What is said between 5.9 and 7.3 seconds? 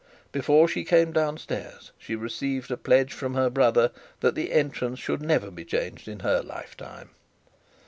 in her lifetime.